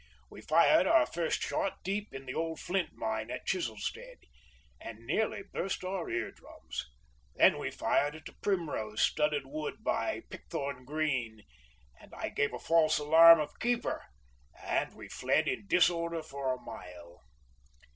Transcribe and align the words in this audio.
We 0.31 0.41
fired 0.41 0.87
our 0.87 1.05
first 1.05 1.43
shot 1.43 1.83
deep 1.83 2.11
in 2.11 2.25
the 2.25 2.33
old 2.33 2.59
flint 2.59 2.89
mine 2.93 3.29
at 3.29 3.45
Chiselstead, 3.45 4.17
and 4.79 5.05
nearly 5.05 5.43
burst 5.43 5.83
our 5.83 6.09
ear 6.09 6.31
drums; 6.31 6.87
then 7.35 7.59
we 7.59 7.69
fired 7.69 8.15
in 8.15 8.23
a 8.27 8.31
primrose 8.41 8.99
studded 8.99 9.45
wood 9.45 9.83
by 9.83 10.21
Pickthorn 10.31 10.85
Green, 10.85 11.43
and 11.99 12.15
I 12.15 12.29
gave 12.29 12.51
a 12.51 12.57
false 12.57 12.97
alarm 12.97 13.39
of 13.39 13.59
"keeper," 13.59 14.03
and 14.63 14.91
we 14.95 15.07
fled 15.07 15.47
in 15.47 15.67
disorder 15.67 16.23
for 16.23 16.51
a 16.51 16.59
mile. 16.61 17.21